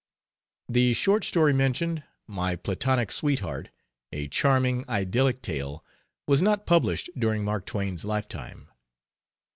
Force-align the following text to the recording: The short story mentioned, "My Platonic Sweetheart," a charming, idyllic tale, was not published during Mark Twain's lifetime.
The 0.67 0.95
short 0.95 1.23
story 1.25 1.53
mentioned, 1.53 2.01
"My 2.25 2.55
Platonic 2.55 3.11
Sweetheart," 3.11 3.69
a 4.11 4.27
charming, 4.29 4.83
idyllic 4.89 5.43
tale, 5.43 5.85
was 6.25 6.41
not 6.41 6.65
published 6.65 7.11
during 7.15 7.43
Mark 7.43 7.67
Twain's 7.67 8.03
lifetime. 8.03 8.67